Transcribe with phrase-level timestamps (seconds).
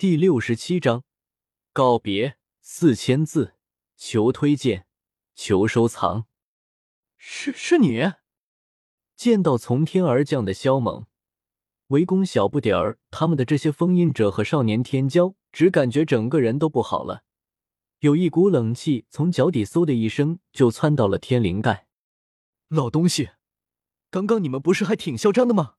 [0.00, 1.04] 第六十七章
[1.74, 2.38] 告别。
[2.62, 3.56] 四千字，
[3.98, 4.86] 求推荐，
[5.34, 6.24] 求收藏。
[7.18, 8.10] 是是你？
[9.14, 11.04] 见到从天而降的萧猛，
[11.88, 17.24] 围攻小不点儿他们的这些封印者和少年天骄，只感觉整个人都不好了，
[17.98, 21.88] 有一股冷气从脚底嗖的一声就窜到了天灵盖。
[22.68, 23.32] 老东西，
[24.10, 25.74] 刚刚你们不是还挺嚣张的吗？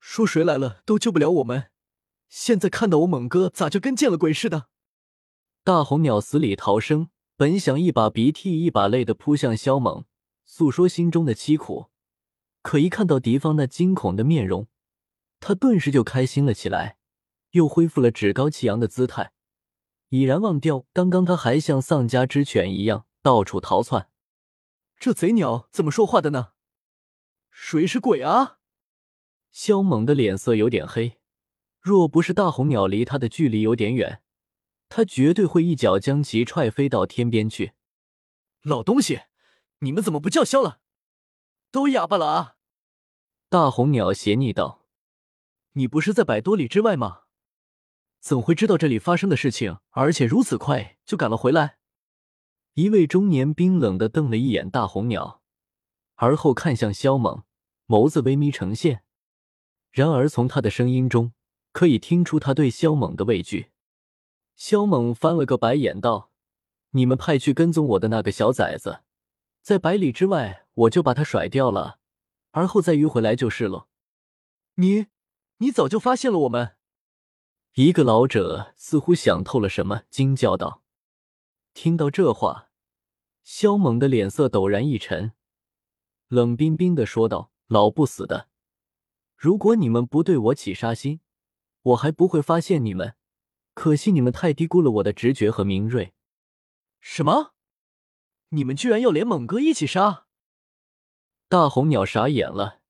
[0.00, 1.70] 说谁来了都救不了我们，
[2.28, 4.68] 现在看到我猛哥咋就跟见了鬼似的？
[5.64, 10.04] 大红鸟死里逃生，本想一把鼻涕一把泪的扑向萧猛，
[10.44, 11.90] 诉说心中的凄苦，
[12.62, 14.68] 可一看到敌方那惊恐的面容，
[15.40, 16.98] 他顿时就开心了起来，
[17.50, 19.32] 又恢复了趾高气扬的姿态，
[20.08, 24.10] 已然忘掉刚刚他还像丧家之犬一样到处逃窜。
[24.98, 26.52] 这贼鸟怎么说话的呢？
[27.50, 28.58] 谁是鬼啊？
[29.50, 31.17] 萧猛的脸色有点黑，
[31.88, 34.20] 若不是大红鸟离他的距离有点远。
[34.90, 37.72] 他绝对会一脚将其踹飞到天边去！
[38.62, 39.22] 老东西，
[39.78, 40.80] 你们怎么不叫嚣了？
[41.70, 42.56] 都哑巴了啊！
[43.48, 44.86] 大红鸟斜睨道
[45.72, 47.22] ：“你不是在百多里之外吗？
[48.20, 51.78] 怎会知道这里发生的事情，而且如此快就赶了回来？”
[52.74, 55.42] 一位中年冰冷的瞪了一眼大红鸟，
[56.16, 57.44] 而后看向萧猛，
[57.86, 59.02] 眸子微眯呈现。
[59.90, 61.32] 然而从他的声音中
[61.72, 63.70] 可以听出他对萧猛的畏惧。
[64.56, 66.32] 萧猛翻了个白眼，道
[66.90, 69.02] ：“你们派去跟踪我的那个小崽子，
[69.62, 72.00] 在百里之外，我就把他甩掉了，
[72.50, 73.86] 而后再迂回来就是了。”
[74.74, 75.06] 你，
[75.58, 76.76] 你早就发现了我们？
[77.74, 80.82] 一个老者似乎想透了什么，惊叫道
[81.74, 82.70] ：“听到这话，
[83.44, 85.32] 萧猛的脸色陡然一沉，
[86.26, 88.48] 冷冰冰的说道：‘老不死的，
[89.36, 91.20] 如果你们不对我起杀心，
[91.88, 93.14] 我还不会发现你们。’”
[93.74, 96.12] 可惜你们太低估了我的直觉和敏锐。
[97.00, 97.54] 什么？
[98.48, 100.26] 你们居然要连猛哥一起杀？
[101.48, 102.80] 大红鸟傻眼了，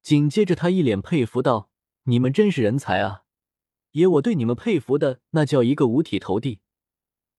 [0.00, 1.68] 紧接着他一脸佩服道
[2.04, 3.24] ：“你们真是人才啊！
[3.92, 6.60] 爷我对你们佩服的那叫一个五体投地，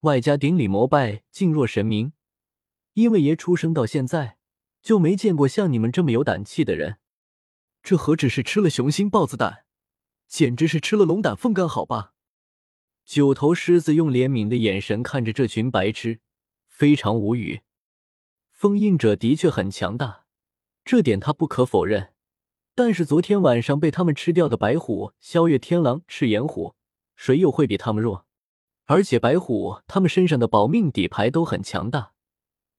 [0.02, 2.14] 外加顶礼膜拜，敬若神明。
[2.94, 4.38] 因为爷出生到现在
[4.84, 7.00] 就没见过像你们这么有胆气的人。
[7.82, 9.65] 这何止是吃了雄心豹子胆，
[10.28, 12.14] 简直是吃了龙胆凤肝，好吧？”
[13.06, 16.20] 九头狮子用怜悯的眼神看着这群白痴，
[16.68, 17.62] 非常无语。
[18.52, 20.26] 封印者的确很强大，
[20.84, 22.14] 这点他不可否认。
[22.74, 26.76] 但是昨天晚上被他们吃掉的白虎、萧月天狼、赤炎虎，
[27.16, 28.26] 谁又会比他们弱？
[28.86, 32.14] 而且白虎他们身上的保命底牌都很强大，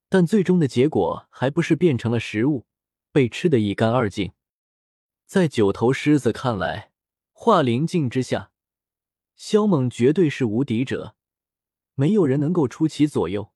[0.07, 2.65] 但最终的结果还不是变成了食物，
[3.11, 4.33] 被吃得一干二净。
[5.25, 6.91] 在九头狮子看来，
[7.39, 8.49] 化灵境之下。
[9.35, 11.15] 萧猛绝对是无敌者，
[11.93, 13.53] 没有人能够出其左右。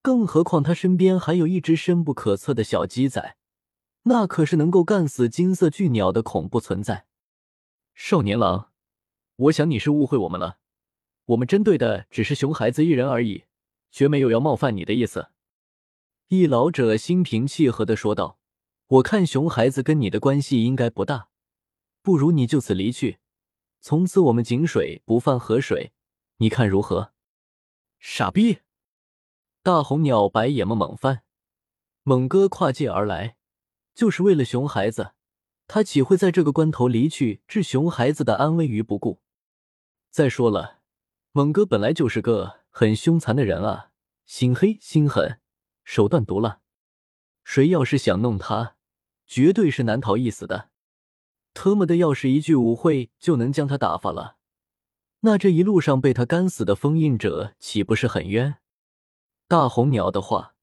[0.00, 3.36] 更何况他身边还有一只深不可测的小鸡仔，
[4.04, 7.04] 那可是能够干死金色巨鸟的恐怖存在。
[7.94, 8.70] 少年郎，
[9.36, 10.56] 我想你是误会我们了，
[11.26, 13.44] 我们针对的只是熊孩子一人而已，
[13.90, 15.28] 绝没有要冒犯你的意思。
[16.28, 18.38] 一老者心平气和的说道
[18.88, 21.28] ：“我看熊孩子跟你的关系应该不大，
[22.02, 23.20] 不如你就此离去。”
[23.80, 25.92] 从此我们井水不犯河水，
[26.36, 27.12] 你看如何？
[27.98, 28.58] 傻逼！
[29.60, 31.22] 大红鸟白眼么猛翻，
[32.04, 33.36] 猛哥跨界而来，
[33.94, 35.14] 就是为了熊孩子，
[35.66, 39.20] 他岂会在这个关头离去，置熊孩子的安危于不顾？
[40.10, 40.80] 再说了，
[41.32, 43.90] 猛哥本来就是个很凶残的人啊，
[44.24, 45.40] 心黑心狠，
[45.84, 46.60] 手段毒辣，
[47.42, 48.76] 谁要是想弄他，
[49.26, 50.71] 绝对是难逃一死的。
[51.54, 54.36] 特么的，要是一句舞会就能将他打发了，
[55.20, 58.56] 那这一路上被他干死的封印者岂不是很冤？
[59.46, 60.54] 大红鸟的话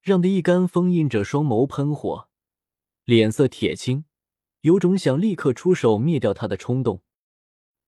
[0.00, 2.28] 让的一干封印者双眸喷火，
[3.04, 4.04] 脸色铁青，
[4.60, 7.02] 有种想立刻出手灭掉他的冲动。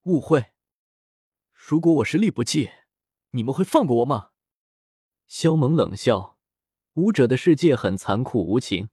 [0.04, 0.52] 误会？
[1.52, 2.70] 如果我实力不济，
[3.30, 4.30] 你们会放过我吗？
[5.26, 6.36] 萧猛冷笑，
[6.94, 8.90] 武者的世界很残酷无情。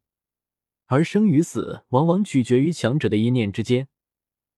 [0.92, 3.88] 而生与死往往取决于强者的一念之间。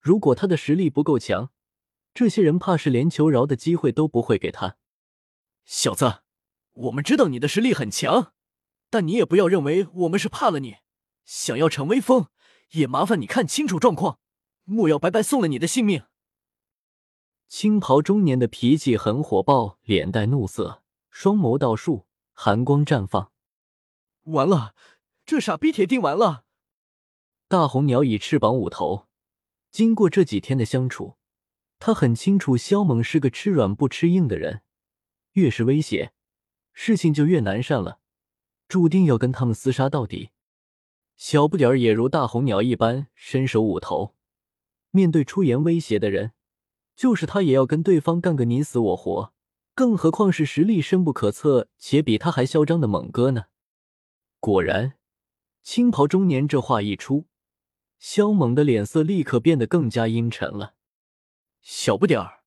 [0.00, 1.52] 如果他的实力不够强，
[2.12, 4.76] 这些人怕是连求饶的机会都不会给他。
[5.64, 6.22] 小子，
[6.72, 8.32] 我们知道你的实力很强，
[8.90, 10.78] 但你也不要认为我们是怕了你。
[11.24, 12.26] 想要逞威风，
[12.72, 14.18] 也麻烦你看清楚状况，
[14.64, 16.02] 莫要白白送了你的性命。
[17.46, 23.30] 青袍中年的脾气很火爆，脸带怒色，双眸倒竖，寒光绽放。
[24.24, 24.74] 完了。
[25.26, 26.44] 这傻逼铁定完了！
[27.48, 29.06] 大红鸟以翅膀捂头，
[29.70, 31.16] 经过这几天的相处，
[31.78, 34.60] 他很清楚萧猛是个吃软不吃硬的人，
[35.32, 36.12] 越是威胁，
[36.74, 38.00] 事情就越难善了，
[38.68, 40.30] 注定要跟他们厮杀到底。
[41.16, 44.14] 小不点儿也如大红鸟一般伸手捂头，
[44.90, 46.32] 面对出言威胁的人，
[46.94, 49.32] 就是他也要跟对方干个你死我活，
[49.74, 53.46] 更何况是实力深不可测且比他还嚣张的猛哥呢？
[54.40, 54.98] 果然，
[55.64, 57.26] 青袍中年这话一出，
[57.98, 60.74] 萧猛的脸色立刻变得更加阴沉了。
[61.60, 62.44] 小不点儿，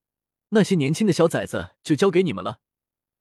[0.49, 2.61] 那些年轻的小崽子就交给你们了，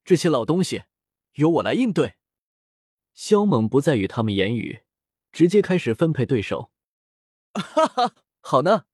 [0.05, 0.85] 这些老东西
[1.33, 2.15] 由我来应对。
[3.13, 4.83] 萧猛不再与他们言语。
[5.33, 6.71] 直接开始分配对手，
[7.53, 8.87] 哈哈，好呢，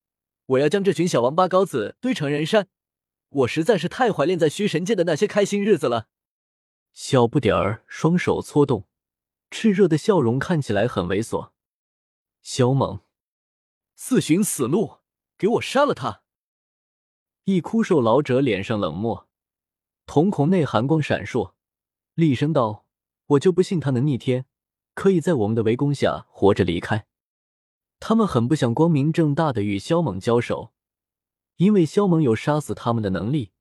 [0.47, 2.67] 我要将这群小王八羔子堆成人山。
[3.29, 6.09] 我实在是太怀念在虚神界的那些开心日子了。
[6.91, 8.85] 小不点儿双手搓动，
[9.53, 11.51] 炽热的笑容看起来很猥琐。
[12.41, 13.01] 萧猛，
[13.93, 14.97] 自寻死路，
[15.37, 16.23] 给我杀了他！
[17.43, 19.29] 一枯瘦老者脸上冷漠，
[20.07, 21.53] 瞳孔内寒光闪烁，
[22.15, 22.87] 厉声道
[23.37, 24.47] ：“我就不信他能逆天。”
[24.95, 27.07] 可以在我们的围攻下活着离开。
[27.99, 30.73] 他们很不想光明正大的与萧猛交手，
[31.57, 33.51] 因为萧猛有杀死他们的能力，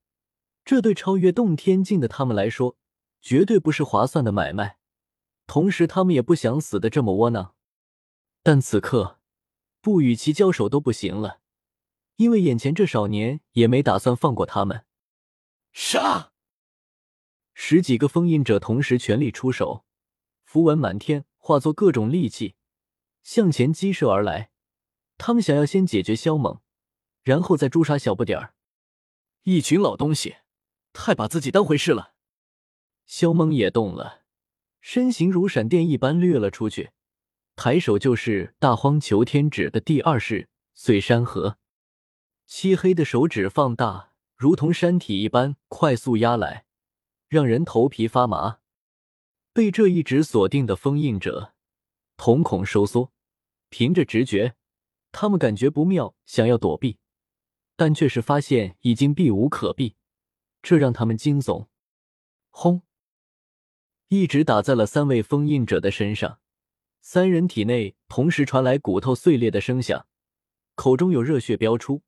[0.64, 2.76] 这对超越洞天境的他们来说
[3.20, 4.78] 绝对不是划算的买卖。
[5.52, 7.54] 同时，他们也不想死的这么窝囊。
[8.42, 9.20] 但此刻
[9.82, 11.40] 不与其交手都不行了，
[12.16, 14.86] 因为眼前这少年也没打算放过他们。
[15.70, 16.32] 杀！
[17.52, 19.84] 十几个封印者同时全力出手。
[20.42, 22.54] 符文满天，化作各种利器，
[23.22, 24.52] 向前激射而来。
[25.18, 26.62] 他们想要先解决萧猛，
[27.22, 28.54] 然后再诛杀小不点儿。
[29.42, 30.36] 一群老东西，
[30.94, 32.14] 太把自己当回事了。
[33.04, 34.21] 萧猛也动了，
[34.82, 36.90] 身形如闪电一般掠了出去，
[37.54, 41.56] 抬手就是大荒求天指的第二式碎山河。
[42.46, 46.66] 漆黑的手指放大，如同山体一般快速压来，
[47.28, 48.58] 让人头皮发麻。
[49.52, 51.54] 被这一指锁定的封印者，
[52.16, 53.12] 瞳孔收缩，
[53.68, 54.56] 凭着直觉，
[55.12, 56.98] 他们感觉不妙，想要躲避，
[57.76, 59.94] 但却是发现已经避无可避，
[60.60, 61.68] 这让他们惊悚。
[62.50, 62.82] 轰！
[64.14, 66.38] 一指打在了三位封印者的身上，
[67.00, 70.04] 三人体内同时传来骨头碎裂的声响，
[70.74, 72.02] 口中有热血飙出，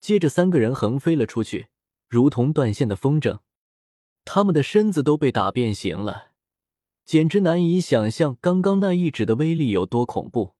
[0.00, 1.68] 接着三个人横飞了出去，
[2.08, 3.38] 如同断线的风筝，
[4.24, 6.32] 他们的身子都被打变形了。
[7.04, 10.56] 简直难以想象刚刚那一指的威力有多恐怖。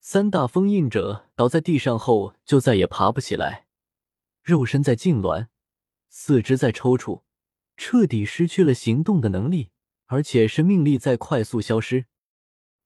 [0.00, 3.66] 三大封印者倒在地上后就再也爬不起来，
[4.42, 5.46] 肉身在痉挛，
[6.10, 7.22] 四肢在抽搐，
[7.78, 9.70] 彻底失去了行动的能力，
[10.06, 12.06] 而且生命力在快速消失。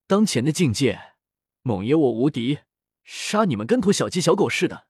[0.06, 1.14] 当前的境界，
[1.62, 2.61] 猛爷我无敌，
[3.05, 4.87] 杀你们跟头小鸡小狗似的。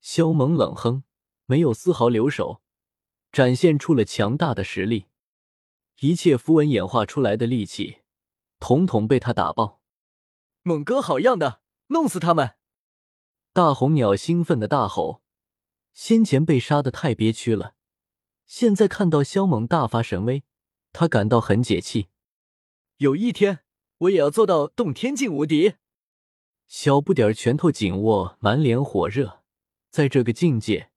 [0.00, 1.04] 萧猛冷哼，
[1.46, 2.62] 没有丝毫留手，
[3.30, 5.06] 展现出了强大的实力。
[6.00, 7.98] 一切符文演化出来的利器，
[8.58, 9.80] 统统被他打爆。
[10.62, 12.56] 猛哥好样的，弄死他们！
[13.52, 15.22] 大红鸟兴奋的大吼。
[15.92, 17.74] 先前被杀的太憋屈了，
[18.46, 20.42] 现在看到萧猛大发神威，
[20.92, 22.08] 他感到很解气。
[22.98, 23.60] 有一天，
[23.98, 25.74] 我也要做到洞天境无敌。
[26.66, 29.42] 小不点儿拳头紧握，满脸火热。
[29.90, 30.90] 在这个境界，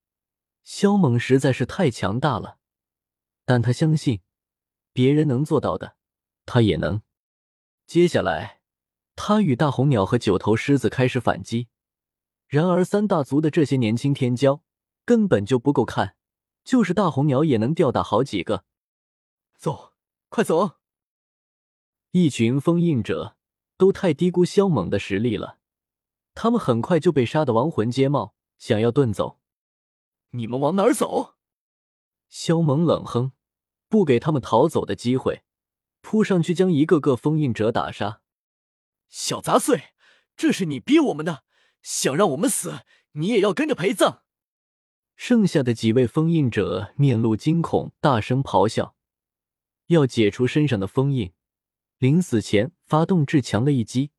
[0.63, 2.57] 萧猛实在是太强大了，
[3.43, 4.21] 但他相信。
[4.93, 5.97] 别人能做到的，
[6.45, 7.01] 他也能。
[7.85, 8.61] 接下来，
[9.17, 11.67] 他与大红鸟和九头狮子开始反击。
[12.47, 14.61] 然而，三大族的这些年轻天骄
[15.03, 16.15] 根本就不够看，
[16.63, 18.63] 就是大红鸟也能吊打好几个。
[19.65, 19.93] 走，
[20.29, 20.77] 快走！
[22.11, 23.35] 一群封印者
[23.77, 25.57] 都太低估萧猛的实力了，
[26.35, 29.39] 他们很快就被杀得亡魂皆冒，想要遁走。
[30.33, 31.33] 你们往哪儿走？
[32.29, 33.31] 萧猛冷哼。
[33.87, 35.41] 不给他们逃走的机会，
[36.01, 38.21] 扑上去将一个个封印者打杀。
[39.09, 39.93] 小杂碎，
[40.37, 41.43] 这是你逼我们的，
[41.81, 42.81] 想让我们死，
[43.13, 44.21] 你也要跟着陪葬。
[45.15, 48.94] 剩下的几位封印者面露惊恐，大声咆哮，
[49.87, 51.33] 要解除身上的封印，
[51.97, 54.11] 临死前发动至强的一击，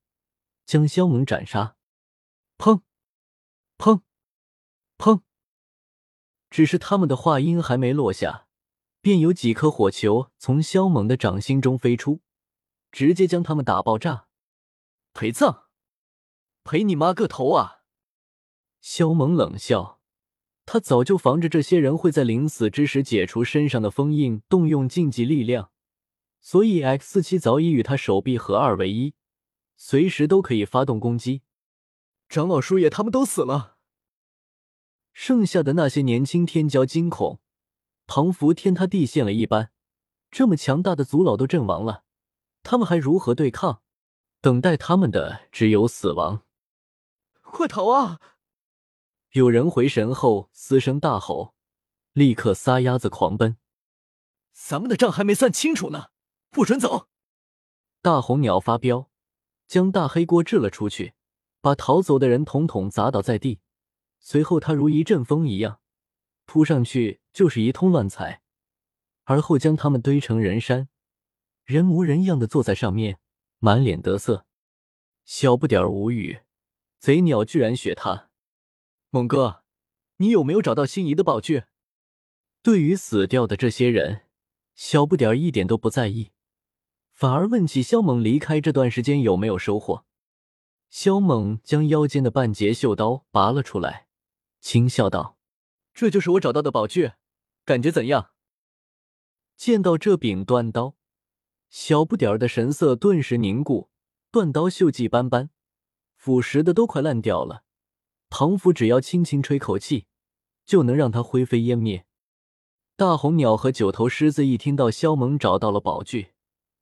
[0.64, 1.76] 将萧猛斩杀。
[2.58, 2.82] 砰！
[3.78, 4.02] 砰！
[4.98, 5.22] 砰！
[6.50, 8.44] 只是他们的话音还没落下。
[9.02, 12.22] 便有几颗火球从萧猛的掌心中飞出，
[12.90, 14.26] 直接将他们打爆炸。
[15.12, 15.68] 陪葬？
[16.64, 17.84] 陪你妈个头啊！
[18.80, 19.95] 萧猛冷笑，
[20.66, 25.70] 他早就防着这些人会在临死之时解除身上的封印，动用禁忌力量，
[26.40, 29.14] 所以 X 四七早已与他手臂合二为一，
[29.76, 31.42] 随时都可以发动攻击。
[32.28, 33.76] 长老叔爷他们都死了。
[35.12, 37.40] 剩下的那些年轻天骄惊恐，
[38.06, 39.70] 庞福天塌地陷了一般。
[40.30, 42.02] 这么强大的族老都阵亡了，
[42.64, 43.82] 他们还如何对抗？
[44.40, 46.42] 等待他们的只有死亡。
[47.40, 48.20] 快逃啊！
[49.36, 51.54] 有人回神后嘶声大吼，
[52.14, 53.58] 立刻撒丫子狂奔。
[54.54, 56.06] 咱们的账还没算清楚呢，
[56.48, 57.08] 不准走！
[58.00, 59.10] 大红鸟发飙，
[59.66, 61.12] 将大黑锅掷了出去，
[61.60, 63.60] 把逃走的人统统砸倒在地。
[64.20, 65.80] 随后，他如一阵风一样
[66.46, 68.40] 扑上去，就是一通乱踩，
[69.24, 70.88] 而后将他们堆成人山，
[71.66, 73.18] 人模人样的坐在上面，
[73.58, 74.46] 满脸得瑟。
[75.26, 76.40] 小不点儿无语，
[76.98, 78.30] 贼鸟居然学他。
[79.16, 79.62] 猛哥，
[80.18, 81.64] 你有没有找到心仪的宝具？
[82.60, 84.26] 对于死掉的这些人，
[84.74, 86.32] 小不点儿一点都不在意，
[87.14, 90.04] 反而问起肖猛离开这段时间有没有收获。
[90.90, 94.06] 肖猛将腰间的半截袖刀拔了出来，
[94.60, 95.38] 轻笑道
[95.94, 97.12] ：“这就是我找到的宝具，
[97.64, 98.32] 感觉怎样？”
[99.56, 100.94] 见到这柄断刀，
[101.70, 103.88] 小不点儿的神色顿时凝固。
[104.30, 105.48] 断刀锈迹斑斑，
[106.16, 107.62] 腐蚀的都快烂掉了。
[108.28, 110.06] 唐福只要轻轻吹口气，
[110.64, 112.04] 就能让它灰飞烟灭。
[112.96, 116.32] 大红鸟和九头狮子一听到萧猛找到了宝具，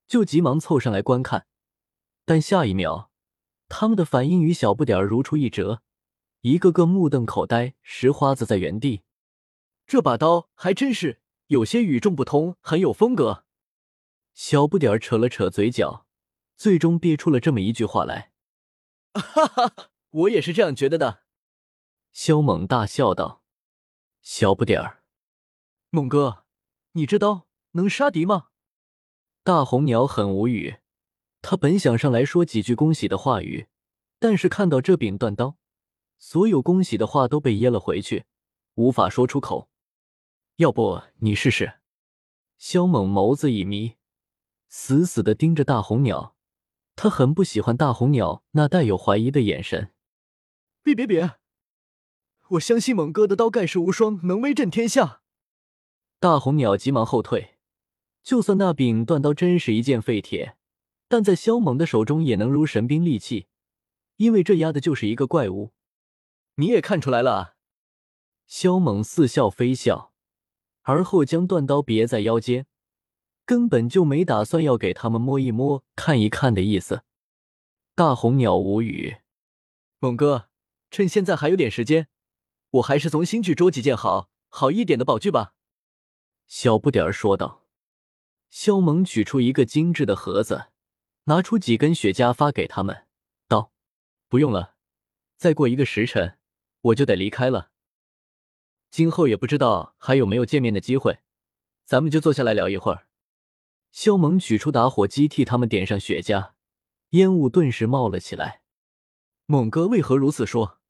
[0.06, 1.46] 就急忙凑上来观看。
[2.24, 3.10] 但下一秒，
[3.68, 5.82] 他们的反应与小不点儿如出一辙，
[6.42, 9.02] 一个个目瞪口呆，石花子在原地。
[9.86, 13.44] 这把刀还真是有些与众不同，很有风格。
[14.32, 16.06] 小不点儿扯了扯嘴角。
[16.56, 18.30] 最终憋出了这么一句话来
[19.12, 21.22] ：“哈哈，我也是这样觉得的。”
[22.14, 23.42] 萧猛大笑道
[24.22, 25.02] ：“小不点儿，
[25.90, 26.44] 猛哥，
[26.92, 28.50] 你这刀能杀敌吗？”
[29.42, 30.76] 大红鸟很无语，
[31.42, 33.66] 他本想上来说几句恭喜的话语，
[34.20, 35.56] 但是看到这柄断刀，
[36.16, 38.26] 所有恭喜的话都被噎了回去，
[38.76, 39.68] 无法说出口。
[40.56, 41.80] 要不你试试？
[42.58, 43.96] 萧猛眸子一眯，
[44.68, 46.36] 死死的盯着大红鸟。
[46.94, 49.92] 他很不喜欢大红鸟那带有怀疑的眼神。
[50.84, 51.38] 别别别！
[52.50, 55.22] 我相信猛哥的刀盖世无双，能威震天下。
[56.20, 57.56] 大红鸟急忙后退。
[58.22, 60.56] 就算那柄断刀真是一件废铁，
[61.08, 63.48] 但在萧猛的手中也能如神兵利器，
[64.16, 65.72] 因为这压的就是一个怪物。
[66.56, 67.56] 你也看出来了？
[68.46, 70.12] 萧猛似笑非笑，
[70.82, 72.66] 而后将断刀别在腰间。
[73.46, 77.02] 根本就没打算要给他们摸一摸、看一看的意思。
[77.94, 79.16] 大红鸟无语。
[79.98, 80.48] 猛哥，
[80.90, 82.08] 趁现在还有点时间，
[82.74, 85.54] 我还是从新去捉几件好好一点的宝具吧。
[86.46, 87.62] 小不点儿说道。
[88.50, 90.66] 肖猛取出一个精致的盒子，
[91.24, 93.06] 拿出几根雪茄发给他们，
[93.48, 93.72] 道
[94.28, 94.76] ：“不用了，
[95.36, 96.38] 再过一个时辰
[96.82, 97.70] 我就得离开了。
[98.90, 101.18] 今后也不知道还有没有见面的机会，
[101.84, 103.08] 咱们就坐下来聊一会儿。”
[103.90, 106.52] 肖猛取出打火机，替他们点上雪茄，
[107.10, 108.62] 烟雾顿时冒了起来。
[109.46, 110.80] 猛哥为何如此说？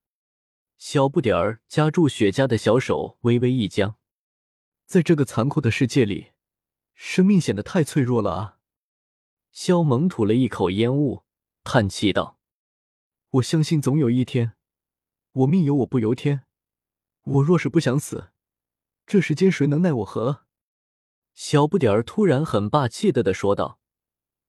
[0.76, 3.97] 小不点儿夹住雪茄的小手微微一僵。
[4.87, 6.33] 在这个残酷的世界里，
[6.95, 8.59] 生命显得太脆弱了啊！
[9.50, 11.23] 肖猛吐了一口烟雾，
[11.62, 12.38] 叹气道
[13.31, 14.52] ：“我相信总有一天，
[15.33, 16.45] 我命由我不由天。
[17.23, 18.31] 我若是不想死，
[19.07, 20.45] 这世间谁能奈我何？”
[21.33, 23.81] 小不点儿突然很霸气的的说道：“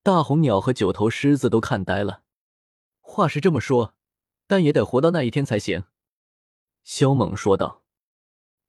[0.03, 2.23] 大红鸟和九头狮子都看呆了。
[2.99, 3.95] 话是这么说，
[4.45, 5.85] 但也得活到那一天才行。”
[6.85, 7.83] 肖猛说道：“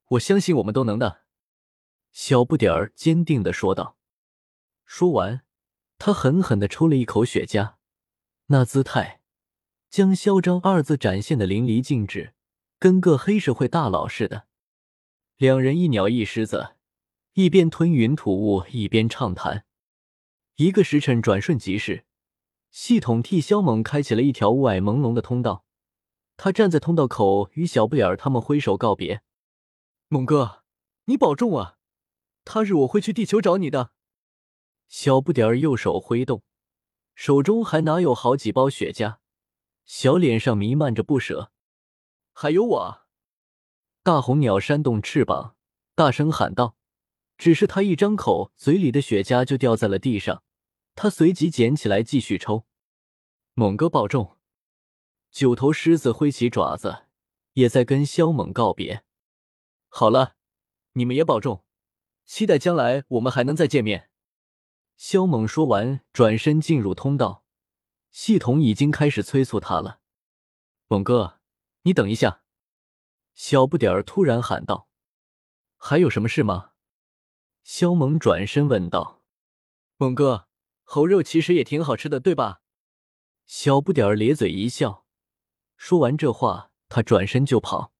[0.09, 1.21] 我相信我们都能的。”
[2.11, 3.95] 小不点儿坚定的说道。
[4.85, 5.45] 说完，
[5.99, 7.75] 他狠狠的抽了一口雪茄，
[8.47, 9.21] 那姿态
[9.89, 12.33] 将“嚣张”二字展现的淋漓尽致，
[12.79, 14.47] 跟个黑社会大佬似的。
[15.37, 16.73] 两人一鸟一狮子。
[17.33, 19.63] 一边吞云吐雾，一边畅谈。
[20.55, 22.07] 一个时辰转瞬即逝，
[22.71, 25.66] 系统替萧猛开启了一条雾霭朦胧的通道。
[26.37, 29.21] 他站在通道口，与小不点儿他们挥手告别。
[30.07, 30.63] 猛哥，
[31.05, 31.77] 你保重啊！
[32.45, 33.91] 他日我会去地球找你的。
[34.87, 36.43] 小不点儿右手挥动，
[37.15, 39.17] 手中还拿有好几包雪茄，
[39.83, 41.51] 小脸上弥漫着不舍。
[42.31, 43.01] 还有我！
[44.03, 45.55] 大红鸟扇动翅膀，
[45.95, 46.77] 大声喊道。
[47.37, 50.43] 只是他一张口，嘴里的雪茄就掉在了地上。
[50.95, 52.65] 他随即捡起来继续抽。
[53.53, 54.36] 猛哥保重。
[55.31, 57.05] 九头狮子挥起爪子，
[57.53, 59.03] 也在跟萧猛告别。
[59.89, 60.35] 好了，
[60.93, 61.63] 你们也保重，
[62.25, 64.09] 期待将来我们还能再见面。
[64.95, 67.43] 萧猛说完，转身进入通道。
[68.09, 69.99] 系统已经开始催促他了。
[70.87, 71.39] 猛哥，
[71.83, 72.43] 你等一下。
[73.35, 74.89] 小不点儿突然喊道
[75.77, 76.71] ：“还有什么事吗？”
[77.63, 79.21] 肖猛转身问道
[79.97, 80.47] ：“猛哥，
[80.83, 82.61] 猴肉其实也挺好吃的，对吧？”
[83.45, 85.05] 小不点儿咧嘴一笑，
[85.77, 87.93] 说完这话，他转身就跑。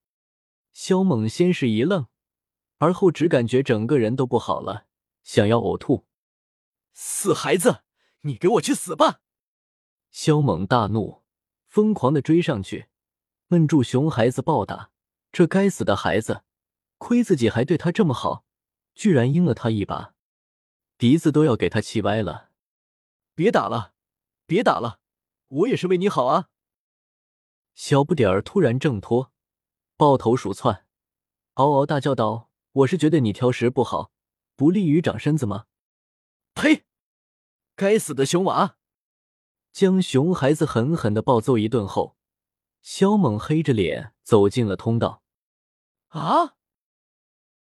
[0.73, 2.07] 肖猛先是一愣，
[2.79, 4.87] 而后只感觉整个人都不好了，
[5.23, 6.05] 想要呕吐。
[6.93, 7.83] 死孩子，
[8.21, 9.21] 你给我去死吧！
[10.09, 11.23] 肖猛大怒，
[11.67, 12.87] 疯狂的追上去，
[13.49, 14.91] 摁住熊孩子暴打。
[15.31, 16.43] 这该死的孩子，
[16.97, 18.45] 亏自己还对他这么好，
[18.95, 20.15] 居然阴了他一把，
[20.97, 22.49] 鼻子都要给他气歪了。
[23.35, 23.93] 别打了，
[24.47, 24.99] 别打了，
[25.47, 26.49] 我也是为你好啊！
[27.77, 29.31] 小不点儿突然挣脱，
[29.97, 30.87] 抱头鼠窜，
[31.53, 34.11] 嗷嗷大叫道：“我是觉得你挑食不好，
[34.55, 35.67] 不利于长身子吗？”
[36.55, 36.85] 呸！
[37.75, 38.77] 该死的熊娃！
[39.71, 42.17] 将熊孩子狠狠的暴揍一顿后，
[42.81, 45.21] 肖猛黑着脸走进了通道。
[46.07, 46.56] 啊！